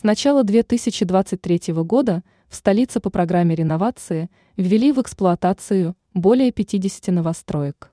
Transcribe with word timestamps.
С 0.00 0.02
начала 0.02 0.44
2023 0.44 1.74
года 1.84 2.24
в 2.48 2.54
столице 2.54 3.00
по 3.00 3.10
программе 3.10 3.54
реновации 3.54 4.30
ввели 4.56 4.92
в 4.92 5.02
эксплуатацию 5.02 5.94
более 6.14 6.52
50 6.52 7.08
новостроек. 7.08 7.92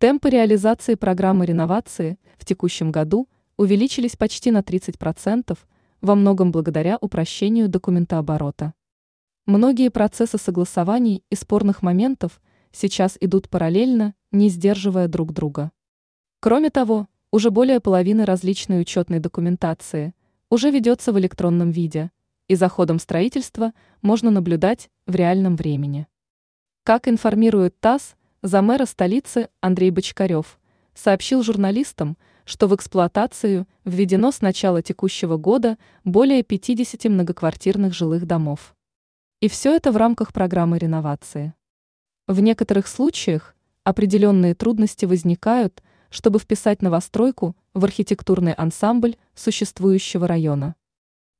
Темпы 0.00 0.30
реализации 0.30 0.96
программы 0.96 1.46
реновации 1.46 2.18
в 2.36 2.44
текущем 2.44 2.90
году 2.90 3.28
увеличились 3.56 4.16
почти 4.16 4.50
на 4.50 4.62
30%, 4.62 5.56
во 6.00 6.14
многом 6.16 6.50
благодаря 6.50 6.98
упрощению 7.00 7.68
документооборота. 7.68 8.74
Многие 9.46 9.90
процессы 9.90 10.38
согласований 10.38 11.22
и 11.30 11.36
спорных 11.36 11.82
моментов 11.82 12.42
сейчас 12.72 13.16
идут 13.20 13.48
параллельно, 13.48 14.16
не 14.32 14.48
сдерживая 14.48 15.06
друг 15.06 15.32
друга. 15.32 15.70
Кроме 16.40 16.70
того, 16.70 17.06
уже 17.30 17.52
более 17.52 17.78
половины 17.78 18.24
различной 18.24 18.80
учетной 18.80 19.20
документации– 19.20 20.14
уже 20.54 20.70
ведется 20.70 21.12
в 21.12 21.18
электронном 21.18 21.72
виде, 21.72 22.12
и 22.46 22.54
за 22.54 22.68
ходом 22.68 23.00
строительства 23.00 23.72
можно 24.02 24.30
наблюдать 24.30 24.88
в 25.06 25.14
реальном 25.16 25.56
времени. 25.56 26.06
Как 26.84 27.08
информирует 27.08 27.78
ТАСС, 27.80 28.14
за 28.40 28.62
мэра 28.62 28.86
столицы 28.86 29.48
Андрей 29.60 29.90
Бочкарев 29.90 30.60
сообщил 30.94 31.42
журналистам, 31.42 32.16
что 32.44 32.68
в 32.68 32.74
эксплуатацию 32.74 33.66
введено 33.84 34.30
с 34.30 34.42
начала 34.42 34.80
текущего 34.80 35.36
года 35.38 35.76
более 36.04 36.44
50 36.44 37.04
многоквартирных 37.06 37.92
жилых 37.92 38.26
домов. 38.26 38.76
И 39.40 39.48
все 39.48 39.74
это 39.74 39.90
в 39.90 39.96
рамках 39.96 40.32
программы 40.32 40.78
реновации. 40.78 41.54
В 42.28 42.38
некоторых 42.40 42.86
случаях 42.86 43.56
определенные 43.82 44.54
трудности 44.54 45.04
возникают, 45.04 45.82
чтобы 46.10 46.38
вписать 46.38 46.82
новостройку 46.82 47.56
в 47.72 47.84
архитектурный 47.84 48.52
ансамбль 48.52 49.16
существующего 49.34 50.26
района. 50.26 50.76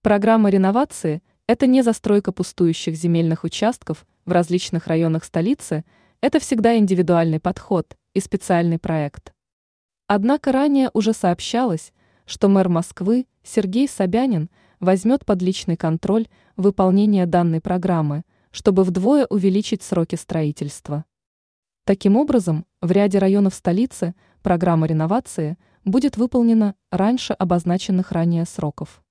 Программа 0.02 0.50
реновации– 0.50 1.22
это 1.46 1.66
не 1.66 1.82
застройка 1.82 2.32
пустующих 2.32 2.94
земельных 2.94 3.44
участков 3.44 4.06
в 4.24 4.32
различных 4.32 4.86
районах 4.86 5.24
столицы, 5.24 5.84
это 6.20 6.38
всегда 6.38 6.76
индивидуальный 6.76 7.40
подход 7.40 7.96
и 8.14 8.20
специальный 8.20 8.78
проект. 8.78 9.32
Однако 10.06 10.52
ранее 10.52 10.90
уже 10.92 11.12
сообщалось, 11.12 11.92
что 12.26 12.48
мэр 12.48 12.68
Москвы 12.68 13.26
Сергей 13.42 13.88
Собянин 13.88 14.50
возьмет 14.80 15.24
под 15.24 15.42
личный 15.42 15.76
контроль 15.76 16.28
выполнение 16.56 17.26
данной 17.26 17.60
программы, 17.60 18.24
чтобы 18.50 18.84
вдвое 18.84 19.26
увеличить 19.26 19.82
сроки 19.82 20.14
строительства. 20.14 21.04
Таким 21.84 22.16
образом, 22.16 22.66
в 22.80 22.90
ряде 22.90 23.18
районов 23.18 23.54
столицы 23.54 24.14
программа 24.42 24.86
реновации– 24.86 25.56
будет 25.84 26.16
выполнена 26.16 26.74
раньше 26.90 27.32
обозначенных 27.34 28.12
ранее 28.12 28.44
сроков. 28.46 29.03